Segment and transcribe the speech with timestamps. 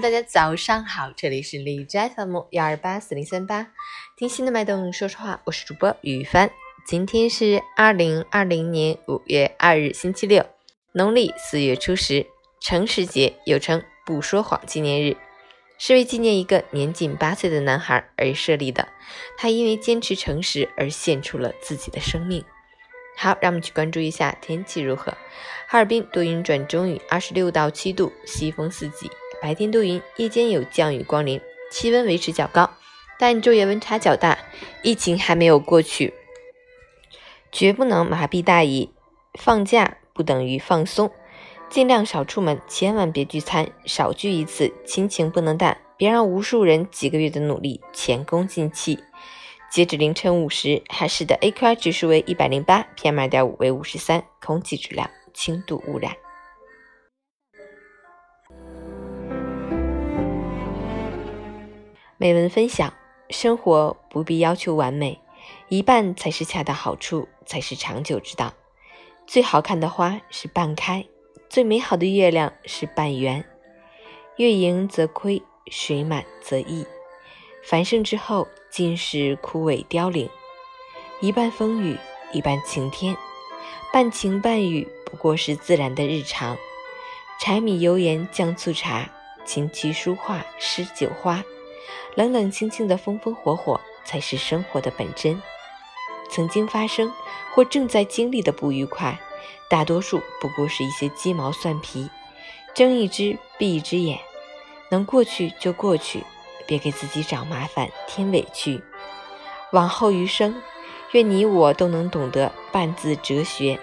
[0.00, 3.72] 大家早上好，这里是荔枝 FM 幺二八四零三八，
[4.16, 6.50] 听心的脉动，说实话，我是主播雨帆。
[6.86, 10.46] 今天是二零二零年五月二日，星期六，
[10.92, 12.26] 农历四月初十，
[12.58, 15.14] 诚实节又称不说谎纪念日，
[15.76, 18.88] 是为纪念一个年仅八岁的男孩而设立的。
[19.36, 22.42] 他因为坚持诚实而献出了自己的生命。
[23.14, 25.12] 好，让我们去关注一下天气如何。
[25.68, 29.10] 哈尔滨多云转中雨，二十六到七度，西风四级。
[29.42, 32.70] 白天多云，夜间有降雨光临，气温维持较高，
[33.18, 34.38] 但昼夜温差较大。
[34.84, 36.14] 疫情还没有过去，
[37.50, 38.92] 绝不能麻痹大意。
[39.34, 41.10] 放假不等于放松，
[41.68, 45.76] 尽量少出门，千万别聚餐，少聚一次，亲情不能淡。
[45.96, 49.00] 别让无数人几个月的努力前功尽弃。
[49.72, 56.14] 截止凌晨五时，海市的 AQI 指数为一百零八，PM 二点五为五十三，空气质量轻度污染。
[62.22, 62.94] 美文分享：
[63.30, 65.20] 生活不必要求完美，
[65.66, 68.54] 一半才是恰到好处，才是长久之道。
[69.26, 71.04] 最好看的花是半开，
[71.48, 73.44] 最美好的月亮是半圆。
[74.36, 76.86] 月盈则亏，水满则溢。
[77.64, 80.30] 繁盛之后，尽是枯萎凋零。
[81.20, 81.98] 一半风雨，
[82.32, 83.16] 一半晴天，
[83.92, 86.56] 半晴半雨，不过是自然的日常。
[87.40, 89.10] 柴米油盐酱醋茶，
[89.44, 91.42] 琴棋书画诗酒花。
[92.14, 95.40] 冷冷清清的风风火火，才是生活的本真。
[96.30, 97.12] 曾经发生
[97.54, 99.18] 或正在经历的不愉快，
[99.68, 102.08] 大多数不过是一些鸡毛蒜皮，
[102.74, 104.18] 睁一只闭一只眼，
[104.90, 106.24] 能过去就过去，
[106.66, 108.82] 别给自己找麻烦添委屈。
[109.72, 110.62] 往后余生，
[111.12, 113.78] 愿你我都能懂得半字哲学：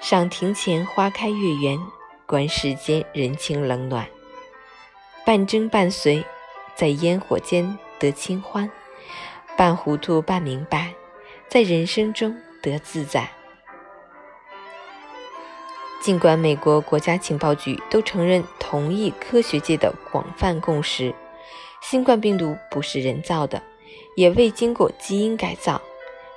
[0.00, 1.78] 赏庭前花开月圆，
[2.26, 4.06] 观世间人情冷暖，
[5.24, 6.24] 半争半随。
[6.76, 8.70] 在烟火间得清欢，
[9.56, 10.92] 半糊涂半明白，
[11.48, 13.30] 在人生中得自在。
[16.02, 21.14] 尽管美国国家情报局都承认同意科学界的广泛共识，
[21.80, 23.62] 新冠病毒不是人造的，
[24.14, 25.80] 也未经过基因改造，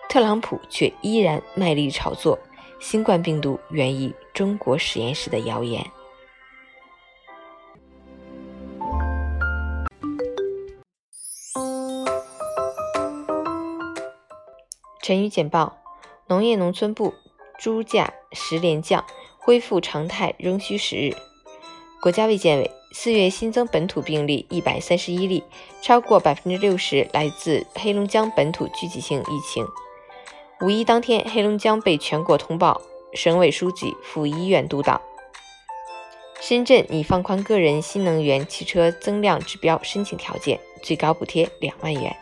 [0.07, 2.39] 特朗普却依然卖力炒作
[2.79, 5.85] 新冠病毒源于中国实验室的谣言。
[15.01, 15.77] 成语简报：
[16.27, 17.13] 农业农村部
[17.57, 19.05] 猪价十连降，
[19.37, 21.15] 恢复常态仍需时日。
[22.01, 25.43] 国家卫健委四月新增本土病例一百三十一例，
[25.81, 29.65] 超过百分之六十来自黑龙江本土聚集性疫情。
[30.61, 32.81] 五一当天，黑龙江被全国通报，
[33.13, 35.01] 省委书记赴医院督导。
[36.41, 42.15] 深圳拟放宽个人新能源汽车增量指标申请条件，最高补贴两万元。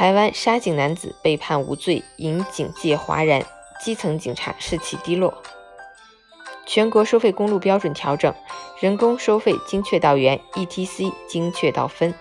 [0.00, 3.44] 台湾杀警男子被判无罪，引警戒哗然，
[3.84, 5.42] 基层警察士气低落。
[6.64, 8.34] 全国收费公路标准调整，
[8.80, 12.14] 人工收费精确到元，ETC 精确到分。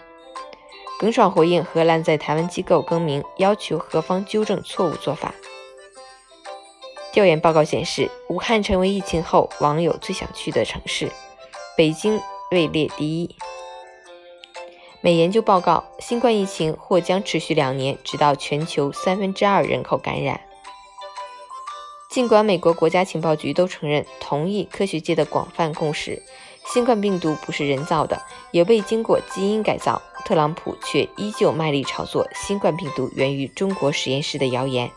[1.00, 5.34] 耿爽回应荷兰在台湾机构更名，要求何方纠正错误做法。
[7.14, 11.10] 调研报告显示，武汉成为疫情后网友最想去的城市，
[11.78, 12.20] 北京
[12.52, 13.34] 位列第一。
[15.02, 20.42] 美研究报告，新冠疫情或将持续两年，直到全球三分之二人口感染。
[22.10, 26.22] 尽管美国国家情报局都承认同意科学界的广泛共识，
[26.74, 28.22] 新冠病毒不是人造的，
[28.52, 34.92] 也未经过基因改造，特朗普却依旧卖力炒作新冠病毒源于中国实验室的谣言。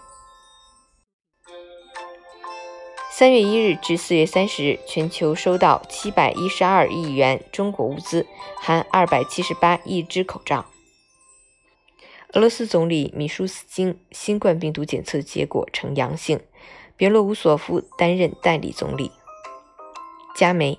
[3.15, 8.27] 三月一日至四月三十日，全球收到七百一十二亿元中国物资，
[8.59, 10.65] 含二百七十八亿只口罩。
[12.33, 16.41] 俄罗斯总理米舒斯京新冠病毒检测结果呈阳性，
[16.97, 19.13] 别洛乌索夫担任代理总理。
[20.35, 20.79] 加媒：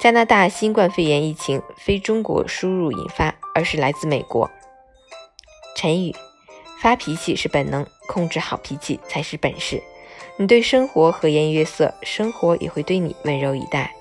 [0.00, 4.50] 加拿大新冠肺炎疫情非中国输入引发，而是来自美国。
[5.76, 6.14] 陈宇：
[6.80, 9.82] 发脾气是本能，控制好脾气才是本事。
[10.36, 13.94] 你对生活和颜悦色，生活也会对你温柔以待。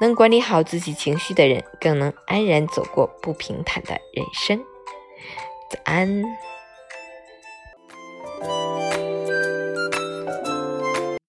[0.00, 4.58] 能管理好自己情绪的人，更能安然走过不平坦的人生。
[5.70, 6.24] 早安。